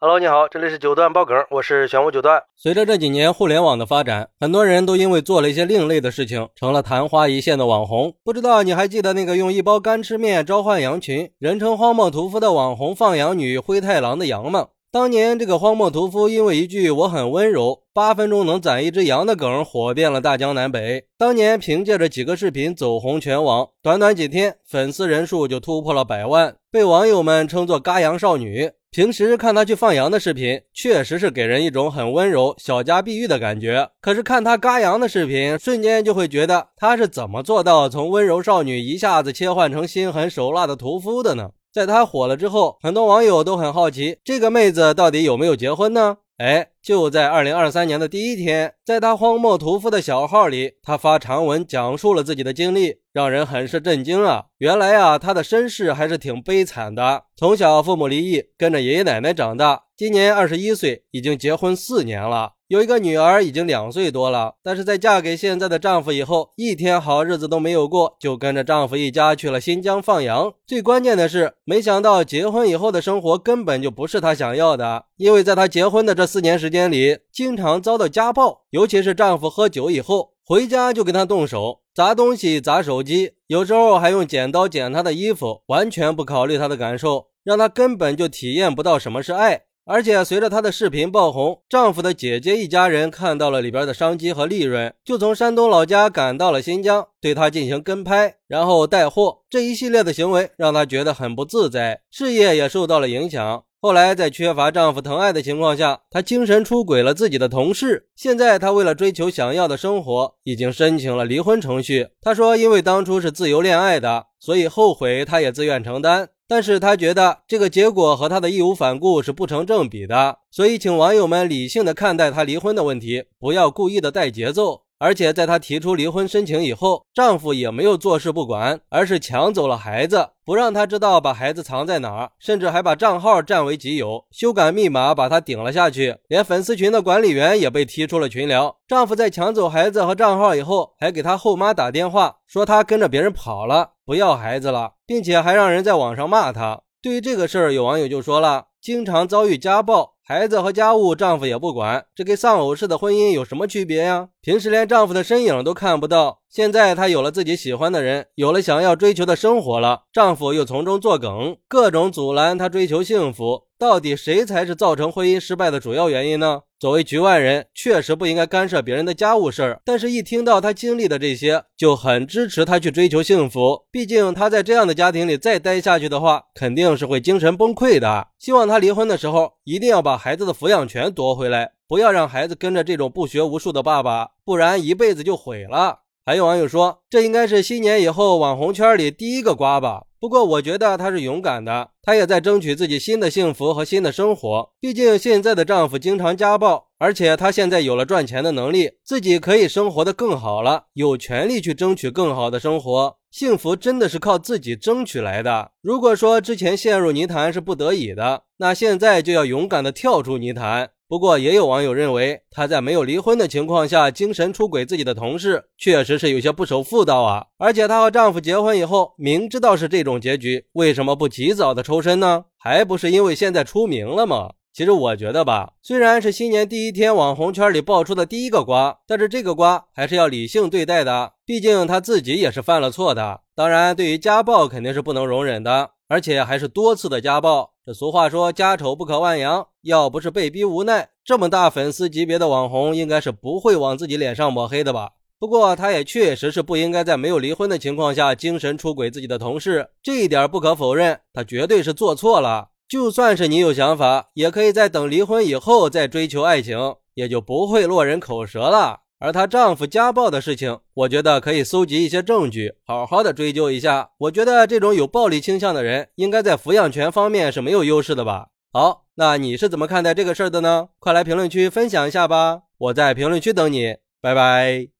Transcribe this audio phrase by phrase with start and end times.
[0.00, 2.40] Hello，你好，这里是九段爆梗，我是玄武九段。
[2.56, 8.14] 随着这几年互联网的发展，很多人都因为做了一些另类的事情，成了昙花一现的网红。
[8.22, 14.68] 不知道你还记得那个用一包干吃面召唤羊群，人称荒漠屠夫的网红放羊女灰太狼的羊吗？
[14.92, 21.06] 当年这个荒漠屠夫因为一句“我很温柔”， 八分钟能宰一只羊的梗火遍了大江南北。
[21.18, 28.70] 当年凭借着几个视频走红全网，短短几天粉丝人数就突破了百万，被网友们称作“嘎羊少女”。
[28.90, 33.90] 平时看她去放羊的视频，确实是给人一种很温柔、小家碧玉的感觉。
[34.00, 41.50] 可是看她嘎羊的视频，瞬间就会觉得她是怎么做到从温柔少女一下子切换成心狠手辣的屠夫的呢？
[41.70, 46.16] 在她火了之后，很多网友都很好奇，这个妹子到底有没有结婚呢？
[46.38, 54.44] 哎，就在二零二三年的第一天，在他荒漠屠夫的小号里，他发长文讲述了自己的经历，让人很是震惊啊！
[54.58, 62.52] 原来啊，他的身世还是挺悲惨的，从小父母离异，跟着爷爷奶奶长大，今年二十一岁，已经结婚四年了。
[62.68, 70.54] 有一个女儿，已经两岁多了，但是在嫁给现在的丈夫以后，一天好日子都没有过，就跟着丈夫一家去了新疆放羊。
[70.64, 89.62] 最关键的是，没想到结婚以后的生活根本就不是她想要的，因为在她结婚的这四年时间里，经常遭到家暴，尤其是丈夫喝酒以后回家就跟她动手，砸东西、砸手机，有时候还用剪刀剪她的衣服，完全不考虑她的感受，让她根本就体验不到什么是爱。
[89.90, 99.38] 而且随着她的视频爆红，丈夫的姐姐一家人看到了里边的商机和利润，就从山东老家赶到了新疆，对她进行跟拍，然后带货。
[99.48, 103.64] 这一系列的行为让她觉得很不自在，事业也受到了影响。
[103.80, 108.08] 后来在缺乏丈夫疼爱的情况下，她精神出轨了自己的同事。
[108.14, 112.08] 现在她为了追求想要的生活，已经申请了离婚程序。
[112.20, 116.28] 她说，因为当初是自由恋爱的，所以后悔她也自愿承担。
[116.48, 124.84] 但是他觉得这个结果和他的义无反顾是不成正比的，所以请网友们理性的看待他离婚的问题，不要故意的带节奏。
[125.00, 136.16] 而且在她提出离婚申请以后，丈夫也没有坐视不管，而是抢走了孩子，不让她知道把孩子藏在哪儿，甚至还把账号占为己有，修改密码把她顶了下去。
[136.26, 138.76] 连粉丝群的管理员也被踢出了群聊。
[138.88, 146.80] 丈夫在抢走孩子和账号以后，还给她后妈打电话，说她跟着别人跑了，不要孩子了，并且还让人在网上骂她。
[147.02, 150.14] 对于这个事儿，有网友就说了：经常遭遇家暴。
[150.24, 154.30] 孩子和家务，丈夫也不管，这跟丧偶式的婚姻有什么区别呀？
[154.40, 163.64] 平时连丈夫的身影都看不到，现在她有了自己喜欢的人，有了想要追求的生活了，丈夫又从中作梗，各种阻拦她追求幸福。
[163.78, 166.62] 到底谁才是造成婚姻失败的主要原因呢？
[166.80, 173.84] 作为局外人，确实不应该干涉别人的家务事儿，但是，一听到他经历的这些，就很支持他去追求幸福。
[173.92, 178.26] 毕竟，他在这样的家庭里再待下去的话，肯定是会精神崩溃的。
[178.40, 186.00] 希望他离婚的时候，一定要把孩子的抚养权夺回来，不要让孩子跟着这种不学无术的爸爸，不然一辈子就毁了。
[186.28, 190.02] 还有网友说，这应该是新年以后网红圈里第一个瓜吧。
[190.20, 194.70] 不过我觉得她是勇敢的，她也在争取自己新的幸福和新的生活。
[194.78, 203.16] 毕竟现在的丈夫经常家暴，而且她现在有了赚钱的能力，自己可以生活的更好了，有权利去争取更好的生活。
[203.30, 205.70] 幸福真的是靠自己争取来的。
[205.80, 210.90] 如果说之前陷入泥潭是不得已的，那现在就要勇敢的跳出泥潭。
[211.08, 217.46] 不过，也有网友认为，她在没有离婚的情况下精神出轨自己的同事，确实是有些不守妇道啊！
[217.56, 222.44] 而且，她和丈夫结婚以后，明知道是这种结局，为什么不及早的抽身呢？
[222.58, 224.50] 还不是因为现在出名了吗？
[224.74, 233.40] 其实我觉得吧，虽然是新年第一天网红圈里爆出的第一个瓜，但是这个瓜还是要理性对待的，毕竟她自己也是犯了错的。
[233.56, 237.74] 当然，对于家暴肯定是不能容忍的，而且还是多次的家暴。
[237.84, 239.66] 这俗话说，家丑不可外扬。
[239.82, 245.12] 要不是被逼无奈，这么大粉丝级别的网红，应该是不会往自己脸上抹黑的吧？
[245.38, 252.70] 不过，他也确实是不应该在没有离婚的情况下精神出轨自己的同事，这一点不可否认，他绝对是做错了。
[252.88, 259.02] 就算是你有想法，也可以在等离婚以后再追求爱情，也就不会落人口舌了。
[259.18, 264.10] 而她丈夫家暴的事情，我觉得可以搜集一些证据，好好的追究一下。
[264.18, 268.48] 我觉得这种有暴力倾向的人，应该在抚养权方面是没有优势的吧？
[268.72, 270.88] 好，那你是怎么看待这个事儿的呢？
[270.98, 272.62] 快来评论区分享一下吧！
[272.78, 274.97] 我在评论区等你，拜拜。